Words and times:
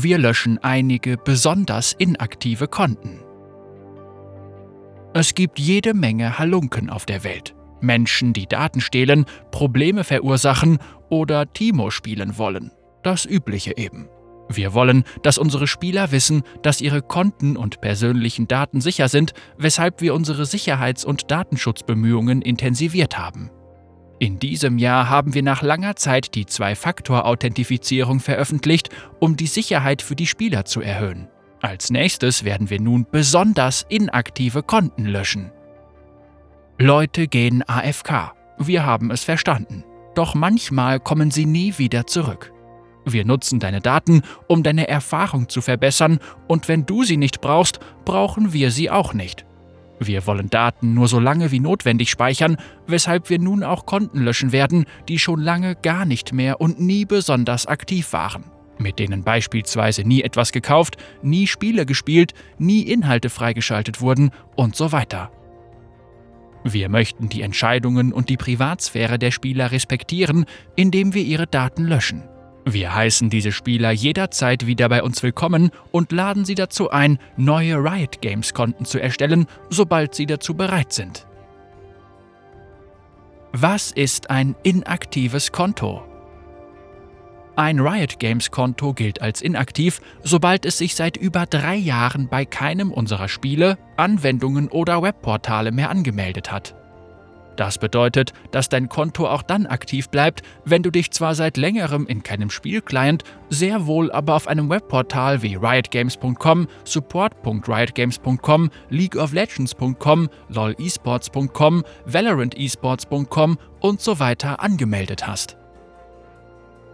Wir 0.00 0.16
löschen 0.16 0.58
einige 0.58 1.16
besonders 1.16 1.92
inaktive 1.92 2.68
Konten. 2.68 3.18
Es 5.12 5.34
gibt 5.34 5.58
jede 5.58 5.92
Menge 5.92 6.38
Halunken 6.38 6.88
auf 6.88 7.04
der 7.04 7.24
Welt. 7.24 7.56
Menschen, 7.80 8.32
die 8.32 8.46
Daten 8.46 8.80
stehlen, 8.80 9.26
Probleme 9.50 10.04
verursachen 10.04 10.78
oder 11.10 11.52
Timo 11.52 11.90
spielen 11.90 12.38
wollen. 12.38 12.70
Das 13.02 13.26
Übliche 13.26 13.76
eben. 13.76 14.08
Wir 14.48 14.72
wollen, 14.72 15.02
dass 15.24 15.36
unsere 15.36 15.66
Spieler 15.66 16.12
wissen, 16.12 16.44
dass 16.62 16.80
ihre 16.80 17.02
Konten 17.02 17.56
und 17.56 17.80
persönlichen 17.80 18.46
Daten 18.46 18.80
sicher 18.80 19.08
sind, 19.08 19.32
weshalb 19.56 20.00
wir 20.00 20.14
unsere 20.14 20.46
Sicherheits- 20.46 21.04
und 21.04 21.32
Datenschutzbemühungen 21.32 22.40
intensiviert 22.40 23.18
haben. 23.18 23.50
In 24.20 24.40
diesem 24.40 24.78
Jahr 24.78 25.08
haben 25.08 25.34
wir 25.34 25.42
nach 25.44 25.62
langer 25.62 25.94
Zeit 25.94 26.34
die 26.34 26.44
Zwei-Faktor-Authentifizierung 26.44 28.18
veröffentlicht, 28.18 28.90
um 29.20 29.36
die 29.36 29.46
Sicherheit 29.46 30.02
für 30.02 30.16
die 30.16 30.26
Spieler 30.26 30.64
zu 30.64 30.80
erhöhen. 30.80 31.28
Als 31.60 31.90
nächstes 31.90 32.44
werden 32.44 32.68
wir 32.70 32.80
nun 32.80 33.06
besonders 33.10 33.86
inaktive 33.88 34.62
Konten 34.62 35.06
löschen. 35.06 35.52
Leute 36.78 37.28
gehen 37.28 37.62
AFK. 37.68 38.32
Wir 38.58 38.84
haben 38.84 39.10
es 39.10 39.24
verstanden. 39.24 39.84
Doch 40.14 40.34
manchmal 40.34 40.98
kommen 40.98 41.30
sie 41.30 41.46
nie 41.46 41.78
wieder 41.78 42.06
zurück. 42.06 42.52
Wir 43.04 43.24
nutzen 43.24 43.60
deine 43.60 43.80
Daten, 43.80 44.22
um 44.48 44.62
deine 44.62 44.88
Erfahrung 44.88 45.48
zu 45.48 45.60
verbessern, 45.60 46.18
und 46.46 46.68
wenn 46.68 46.86
du 46.86 47.04
sie 47.04 47.16
nicht 47.16 47.40
brauchst, 47.40 47.78
brauchen 48.04 48.52
wir 48.52 48.70
sie 48.70 48.90
auch 48.90 49.14
nicht. 49.14 49.46
Wir 50.00 50.26
wollen 50.26 50.48
Daten 50.48 50.94
nur 50.94 51.08
so 51.08 51.18
lange 51.18 51.50
wie 51.50 51.60
notwendig 51.60 52.10
speichern, 52.10 52.56
weshalb 52.86 53.30
wir 53.30 53.38
nun 53.38 53.64
auch 53.64 53.84
Konten 53.86 54.20
löschen 54.20 54.52
werden, 54.52 54.86
die 55.08 55.18
schon 55.18 55.40
lange 55.40 55.74
gar 55.74 56.04
nicht 56.04 56.32
mehr 56.32 56.60
und 56.60 56.80
nie 56.80 57.04
besonders 57.04 57.66
aktiv 57.66 58.12
waren. 58.12 58.44
Mit 58.78 59.00
denen 59.00 59.24
beispielsweise 59.24 60.02
nie 60.02 60.22
etwas 60.22 60.52
gekauft, 60.52 60.96
nie 61.20 61.48
Spiele 61.48 61.84
gespielt, 61.84 62.32
nie 62.58 62.82
Inhalte 62.82 63.28
freigeschaltet 63.28 64.00
wurden 64.00 64.30
und 64.54 64.76
so 64.76 64.92
weiter. 64.92 65.32
Wir 66.62 66.88
möchten 66.88 67.28
die 67.28 67.42
Entscheidungen 67.42 68.12
und 68.12 68.28
die 68.28 68.36
Privatsphäre 68.36 69.18
der 69.18 69.30
Spieler 69.30 69.72
respektieren, 69.72 70.44
indem 70.76 71.14
wir 71.14 71.22
ihre 71.22 71.46
Daten 71.46 71.84
löschen. 71.84 72.22
Wir 72.72 72.94
heißen 72.94 73.30
diese 73.30 73.50
Spieler 73.50 73.92
jederzeit 73.92 74.66
wieder 74.66 74.90
bei 74.90 75.02
uns 75.02 75.22
willkommen 75.22 75.70
und 75.90 76.12
laden 76.12 76.44
sie 76.44 76.54
dazu 76.54 76.90
ein, 76.90 77.18
neue 77.38 77.76
Riot 77.76 78.20
Games 78.20 78.52
Konten 78.52 78.84
zu 78.84 78.98
erstellen, 78.98 79.46
sobald 79.70 80.14
sie 80.14 80.26
dazu 80.26 80.52
bereit 80.52 80.92
sind. 80.92 81.26
Was 83.52 83.90
ist 83.90 84.28
ein 84.28 84.54
inaktives 84.64 85.50
Konto? 85.50 86.04
Ein 87.56 87.80
Riot 87.80 88.18
Games 88.18 88.50
Konto 88.50 88.92
gilt 88.92 89.22
als 89.22 89.40
inaktiv, 89.40 90.02
sobald 90.22 90.66
es 90.66 90.76
sich 90.76 90.94
seit 90.94 91.16
über 91.16 91.46
drei 91.46 91.74
Jahren 91.74 92.28
bei 92.28 92.44
keinem 92.44 92.92
unserer 92.92 93.28
Spiele, 93.28 93.78
Anwendungen 93.96 94.68
oder 94.68 95.00
Webportale 95.02 95.72
mehr 95.72 95.88
angemeldet 95.88 96.52
hat. 96.52 96.74
Das 97.58 97.76
bedeutet, 97.76 98.34
dass 98.52 98.68
dein 98.68 98.88
Konto 98.88 99.26
auch 99.26 99.42
dann 99.42 99.66
aktiv 99.66 100.10
bleibt, 100.10 100.42
wenn 100.64 100.84
du 100.84 100.92
dich 100.92 101.10
zwar 101.10 101.34
seit 101.34 101.56
längerem 101.56 102.06
in 102.06 102.22
keinem 102.22 102.50
Spielclient, 102.50 103.24
sehr 103.50 103.86
wohl 103.86 104.12
aber 104.12 104.36
auf 104.36 104.46
einem 104.46 104.70
Webportal 104.70 105.42
wie 105.42 105.56
riotgames.com, 105.56 106.68
support.riotgames.com, 106.84 108.70
leagueoflegends.com, 108.90 110.28
lolesports.com, 110.48 111.84
valorantesports.com 112.06 113.58
und 113.80 114.00
so 114.00 114.20
weiter 114.20 114.62
angemeldet 114.62 115.26
hast. 115.26 115.56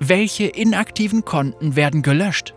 Welche 0.00 0.46
inaktiven 0.46 1.26
Konten 1.26 1.76
werden 1.76 2.00
gelöscht? 2.00 2.54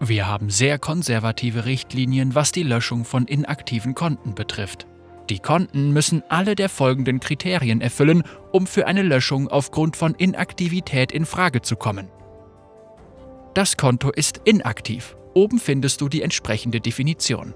Wir 0.00 0.26
haben 0.26 0.48
sehr 0.48 0.78
konservative 0.78 1.66
Richtlinien, 1.66 2.34
was 2.34 2.52
die 2.52 2.62
Löschung 2.62 3.04
von 3.04 3.26
inaktiven 3.26 3.94
Konten 3.94 4.34
betrifft. 4.34 4.86
Die 5.30 5.38
Konten 5.38 5.92
müssen 5.92 6.24
alle 6.28 6.56
der 6.56 6.68
folgenden 6.68 7.20
Kriterien 7.20 7.80
erfüllen, 7.80 8.24
um 8.50 8.66
für 8.66 8.88
eine 8.88 9.02
Löschung 9.02 9.46
aufgrund 9.46 9.96
von 9.96 10.12
Inaktivität 10.16 11.12
in 11.12 11.24
Frage 11.24 11.62
zu 11.62 11.76
kommen. 11.76 12.10
Das 13.54 13.76
Konto 13.76 14.10
ist 14.10 14.40
inaktiv. 14.44 15.16
Oben 15.32 15.60
findest 15.60 16.00
du 16.00 16.08
die 16.08 16.22
entsprechende 16.22 16.80
Definition. 16.80 17.54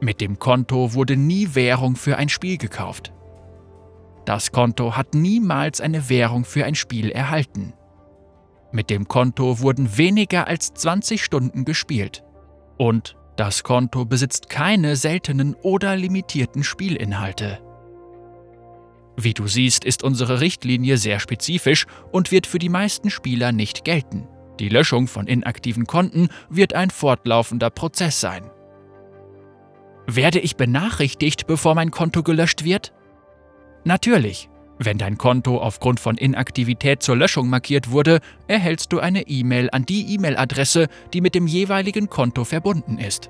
Mit 0.00 0.22
dem 0.22 0.38
Konto 0.38 0.94
wurde 0.94 1.16
nie 1.18 1.54
Währung 1.54 1.94
für 1.94 2.16
ein 2.16 2.30
Spiel 2.30 2.56
gekauft. 2.56 3.12
Das 4.24 4.50
Konto 4.50 4.96
hat 4.96 5.14
niemals 5.14 5.82
eine 5.82 6.08
Währung 6.08 6.46
für 6.46 6.64
ein 6.64 6.74
Spiel 6.74 7.10
erhalten. 7.10 7.74
Mit 8.72 8.88
dem 8.88 9.08
Konto 9.08 9.60
wurden 9.60 9.98
weniger 9.98 10.46
als 10.46 10.72
20 10.72 11.22
Stunden 11.22 11.66
gespielt. 11.66 12.24
Und 12.78 13.17
das 13.38 13.62
Konto 13.62 14.04
besitzt 14.04 14.48
keine 14.48 14.96
seltenen 14.96 15.54
oder 15.62 15.94
limitierten 15.94 16.64
Spielinhalte. 16.64 17.60
Wie 19.16 19.32
du 19.32 19.46
siehst, 19.46 19.84
ist 19.84 20.02
unsere 20.02 20.40
Richtlinie 20.40 20.96
sehr 20.96 21.20
spezifisch 21.20 21.86
und 22.10 22.32
wird 22.32 22.48
für 22.48 22.58
die 22.58 22.68
meisten 22.68 23.10
Spieler 23.10 23.52
nicht 23.52 23.84
gelten. 23.84 24.26
Die 24.58 24.68
Löschung 24.68 25.06
von 25.06 25.28
inaktiven 25.28 25.86
Konten 25.86 26.30
wird 26.48 26.74
ein 26.74 26.90
fortlaufender 26.90 27.70
Prozess 27.70 28.20
sein. 28.20 28.50
Werde 30.06 30.40
ich 30.40 30.56
benachrichtigt, 30.56 31.46
bevor 31.46 31.76
mein 31.76 31.92
Konto 31.92 32.24
gelöscht 32.24 32.64
wird? 32.64 32.92
Natürlich. 33.84 34.48
Wenn 34.78 34.98
dein 34.98 35.18
Konto 35.18 35.58
aufgrund 35.58 35.98
von 35.98 36.16
Inaktivität 36.16 37.02
zur 37.02 37.16
Löschung 37.16 37.48
markiert 37.48 37.90
wurde, 37.90 38.20
erhältst 38.46 38.92
du 38.92 39.00
eine 39.00 39.22
E-Mail 39.26 39.70
an 39.72 39.84
die 39.84 40.14
E-Mail-Adresse, 40.14 40.86
die 41.12 41.20
mit 41.20 41.34
dem 41.34 41.48
jeweiligen 41.48 42.08
Konto 42.08 42.44
verbunden 42.44 42.98
ist. 42.98 43.28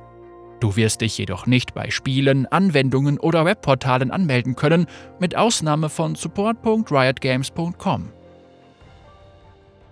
Du 0.60 0.76
wirst 0.76 1.00
dich 1.00 1.16
jedoch 1.16 1.46
nicht 1.46 1.72
bei 1.72 1.90
Spielen, 1.90 2.46
Anwendungen 2.46 3.18
oder 3.18 3.44
Webportalen 3.44 4.10
anmelden 4.10 4.56
können, 4.56 4.86
mit 5.20 5.36
Ausnahme 5.36 5.88
von 5.88 6.16
support.riotgames.com. 6.16 8.10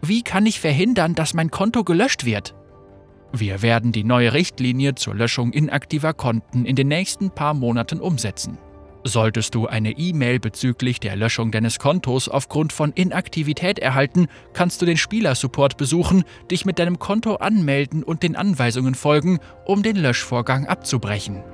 Wie 0.02 0.22
kann 0.22 0.44
ich 0.44 0.60
verhindern, 0.60 1.14
dass 1.14 1.34
mein 1.34 1.50
Konto 1.50 1.84
gelöscht 1.84 2.24
wird? 2.24 2.54
Wir 3.32 3.62
werden 3.62 3.92
die 3.92 4.04
neue 4.04 4.32
Richtlinie 4.32 4.94
zur 4.94 5.14
Löschung 5.14 5.52
inaktiver 5.52 6.14
Konten 6.14 6.64
in 6.64 6.76
den 6.76 6.88
nächsten 6.88 7.30
paar 7.30 7.54
Monaten 7.54 8.00
umsetzen. 8.00 8.58
Solltest 9.06 9.54
du 9.54 9.68
eine 9.68 9.92
E-Mail 9.92 10.40
bezüglich 10.40 10.98
der 10.98 11.14
Löschung 11.14 11.52
deines 11.52 11.78
Kontos 11.78 12.28
aufgrund 12.28 12.72
von 12.72 12.90
Inaktivität 12.92 13.78
erhalten, 13.78 14.26
kannst 14.52 14.82
du 14.82 14.86
den 14.86 14.96
Spielersupport 14.96 15.76
besuchen, 15.76 16.24
dich 16.50 16.64
mit 16.64 16.80
deinem 16.80 16.98
Konto 16.98 17.36
anmelden 17.36 18.02
und 18.02 18.24
den 18.24 18.34
Anweisungen 18.34 18.96
folgen, 18.96 19.38
um 19.64 19.84
den 19.84 19.94
Löschvorgang 19.94 20.66
abzubrechen. 20.66 21.44